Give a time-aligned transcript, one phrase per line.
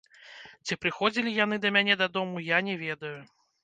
[0.65, 3.19] Ці прыходзілі яны да мяне дадому, я не ведаю.